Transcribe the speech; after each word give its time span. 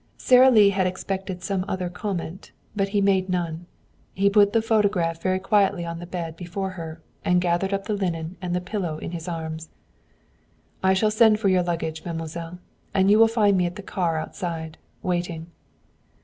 Sara 0.17 0.49
Lee 0.49 0.71
had 0.71 0.87
expected 0.87 1.43
some 1.43 1.63
other 1.67 1.87
comment, 1.87 2.51
but 2.75 2.87
he 2.89 3.01
made 3.01 3.29
none. 3.29 3.67
He 4.15 4.31
put 4.31 4.51
the 4.51 4.59
photograph 4.59 5.21
very 5.21 5.37
quietly 5.37 5.85
on 5.85 5.99
the 5.99 6.07
bed 6.07 6.35
before 6.35 6.71
her, 6.71 7.03
and 7.23 7.39
gathered 7.39 7.71
up 7.71 7.85
the 7.85 7.93
linen 7.93 8.35
and 8.41 8.55
the 8.55 8.61
pillow 8.61 8.97
in 8.97 9.11
his 9.11 9.27
arms. 9.27 9.69
"I 10.81 10.95
shall 10.95 11.11
send 11.11 11.39
for 11.39 11.49
your 11.49 11.61
luggage, 11.61 12.03
mademoiselle. 12.03 12.57
And 12.95 13.11
you 13.11 13.19
will 13.19 13.27
find 13.27 13.55
me 13.55 13.67
at 13.67 13.75
the 13.75 13.83
car 13.83 14.17
outside, 14.17 14.79
waiting." 15.03 15.51